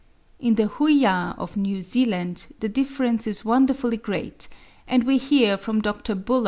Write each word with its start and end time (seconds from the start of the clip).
In 0.39 0.55
the 0.55 0.63
Huia 0.67 1.35
of 1.37 1.55
New 1.55 1.79
Zealand 1.79 2.47
the 2.59 2.67
difference 2.67 3.27
is 3.27 3.45
wonderfully 3.45 3.97
great, 3.97 4.47
and 4.87 5.03
we 5.03 5.17
hear 5.17 5.57
from 5.57 5.79
Dr. 5.79 6.15
Buller 6.15 6.39
(3. 6.39 6.39